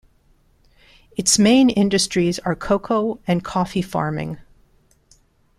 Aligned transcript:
Its 1.15 1.37
main 1.37 1.69
industries 1.69 2.39
are 2.39 2.55
cocoa- 2.55 3.19
and 3.27 3.43
coffee-farming. 3.43 4.39